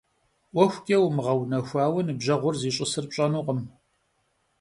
ӀуэхукӀэ 0.53 0.97
умыгъэунэхуауэ 1.05 2.01
ныбжьэгъур 2.07 2.55
зищӀысыр 2.61 3.05
пщӀэнукъым. 3.09 3.59